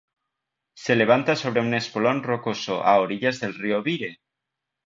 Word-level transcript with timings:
Se 0.83 0.95
levanta 0.95 1.35
sobre 1.35 1.61
un 1.61 1.75
espolón 1.75 2.23
rocoso 2.23 2.81
a 2.83 2.99
orillas 2.99 3.39
del 3.39 3.53
río 3.53 3.83
Vire. 3.83 4.19